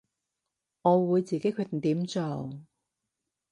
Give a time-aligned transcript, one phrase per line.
[0.81, 2.53] 我會自己決定點做